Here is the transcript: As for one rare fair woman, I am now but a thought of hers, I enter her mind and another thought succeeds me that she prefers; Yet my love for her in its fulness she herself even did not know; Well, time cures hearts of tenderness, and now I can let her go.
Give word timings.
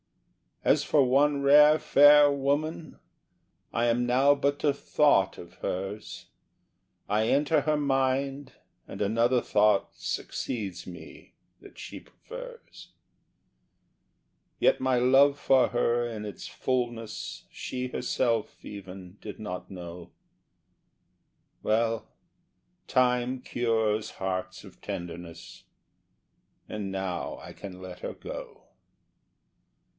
As 0.63 0.83
for 0.83 1.03
one 1.03 1.41
rare 1.43 1.77
fair 1.79 2.31
woman, 2.31 2.99
I 3.73 3.85
am 3.85 4.05
now 4.07 4.33
but 4.33 4.63
a 4.63 4.73
thought 4.73 5.37
of 5.39 5.55
hers, 5.55 6.27
I 7.09 7.27
enter 7.27 7.61
her 7.61 7.77
mind 7.77 8.53
and 8.87 8.99
another 9.01 9.41
thought 9.41 9.89
succeeds 9.93 10.85
me 10.87 11.33
that 11.61 11.77
she 11.79 11.99
prefers; 11.99 12.93
Yet 14.59 14.79
my 14.79 14.97
love 14.97 15.39
for 15.39 15.67
her 15.69 16.07
in 16.07 16.25
its 16.25 16.47
fulness 16.47 17.45
she 17.51 17.87
herself 17.87 18.63
even 18.65 19.17
did 19.21 19.39
not 19.39 19.69
know; 19.69 20.11
Well, 21.63 22.07
time 22.87 23.41
cures 23.41 24.11
hearts 24.11 24.63
of 24.63 24.81
tenderness, 24.81 25.63
and 26.69 26.91
now 26.91 27.37
I 27.39 27.53
can 27.53 27.81
let 27.81 27.99
her 27.99 28.13
go. 28.13 28.57